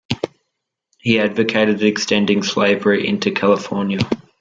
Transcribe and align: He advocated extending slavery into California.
He 0.97 1.19
advocated 1.19 1.83
extending 1.83 2.41
slavery 2.41 3.07
into 3.07 3.29
California. 3.29 3.99